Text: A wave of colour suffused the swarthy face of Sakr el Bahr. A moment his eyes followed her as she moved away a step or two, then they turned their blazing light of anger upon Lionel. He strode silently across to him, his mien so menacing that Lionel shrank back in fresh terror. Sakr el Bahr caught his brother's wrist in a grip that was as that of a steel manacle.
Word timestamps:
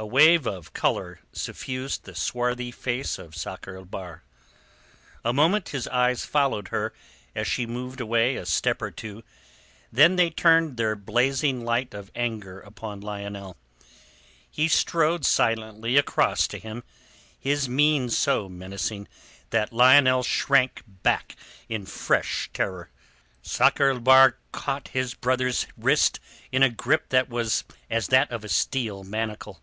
A 0.00 0.06
wave 0.06 0.46
of 0.46 0.72
colour 0.74 1.18
suffused 1.32 2.04
the 2.04 2.14
swarthy 2.14 2.70
face 2.70 3.18
of 3.18 3.34
Sakr 3.34 3.74
el 3.74 3.84
Bahr. 3.84 4.22
A 5.24 5.32
moment 5.32 5.70
his 5.70 5.88
eyes 5.88 6.24
followed 6.24 6.68
her 6.68 6.92
as 7.34 7.48
she 7.48 7.66
moved 7.66 8.00
away 8.00 8.36
a 8.36 8.46
step 8.46 8.80
or 8.80 8.92
two, 8.92 9.24
then 9.90 10.14
they 10.14 10.30
turned 10.30 10.76
their 10.76 10.94
blazing 10.94 11.64
light 11.64 11.94
of 11.94 12.12
anger 12.14 12.60
upon 12.60 13.00
Lionel. 13.00 13.56
He 14.48 14.68
strode 14.68 15.24
silently 15.24 15.96
across 15.96 16.46
to 16.46 16.60
him, 16.60 16.84
his 17.36 17.68
mien 17.68 18.08
so 18.08 18.48
menacing 18.48 19.08
that 19.50 19.72
Lionel 19.72 20.22
shrank 20.22 20.84
back 21.02 21.34
in 21.68 21.86
fresh 21.86 22.48
terror. 22.54 22.88
Sakr 23.42 23.90
el 23.90 23.98
Bahr 23.98 24.36
caught 24.52 24.86
his 24.92 25.14
brother's 25.14 25.66
wrist 25.76 26.20
in 26.52 26.62
a 26.62 26.70
grip 26.70 27.08
that 27.08 27.28
was 27.28 27.64
as 27.90 28.06
that 28.06 28.30
of 28.30 28.44
a 28.44 28.48
steel 28.48 29.02
manacle. 29.02 29.60